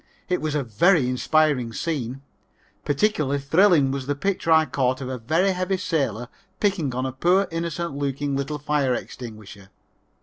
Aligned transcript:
It 0.29 0.41
was 0.41 0.55
a 0.55 0.63
very 0.63 1.07
inspiring 1.07 1.73
scene. 1.73 2.23
Particularly 2.85 3.37
thrilling 3.37 3.91
was 3.91 4.07
the 4.07 4.15
picture 4.15 4.51
I 4.51 4.65
caught 4.65 4.99
of 4.99 5.09
a 5.09 5.19
very 5.19 5.51
heavy 5.51 5.77
sailor 5.77 6.27
picking 6.59 6.95
on 6.95 7.05
a 7.05 7.11
poor 7.11 7.47
innocent 7.51 7.93
looking 7.95 8.35
little 8.35 8.57
fire 8.57 8.95
extinguisher. 8.95 9.69